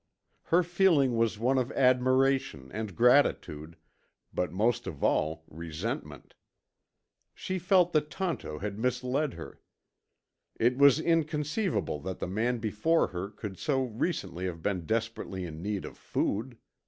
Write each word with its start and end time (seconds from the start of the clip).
Her 0.45 0.63
feeling 0.63 1.15
was 1.15 1.37
one 1.37 1.59
of 1.59 1.71
admiration 1.73 2.71
and 2.73 2.95
gratitude, 2.95 3.75
but 4.33 4.51
most 4.51 4.87
of 4.87 5.03
all 5.03 5.43
resentment. 5.47 6.33
She 7.35 7.59
felt 7.59 7.93
that 7.93 8.09
Tonto 8.09 8.57
had 8.57 8.79
misled 8.79 9.35
her. 9.35 9.61
It 10.59 10.75
was 10.75 10.99
inconceivable 10.99 11.99
that 11.99 12.17
the 12.17 12.25
man 12.25 12.57
before 12.57 13.09
her 13.09 13.29
could 13.29 13.59
so 13.59 13.83
recently 13.83 14.45
have 14.45 14.63
been 14.63 14.87
desperately 14.87 15.45
in 15.45 15.61
need 15.61 15.85
of 15.85 15.99
food. 15.99 16.57